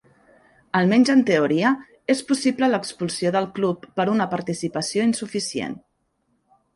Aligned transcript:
Almenys 0.77 1.09
en 1.13 1.19
teoria, 1.25 1.73
és 2.13 2.23
possible 2.31 2.69
l'expulsió 2.71 3.33
del 3.35 3.49
club 3.59 3.85
per 4.01 4.07
una 4.15 4.27
participació 4.33 5.05
insuficient. 5.09 5.77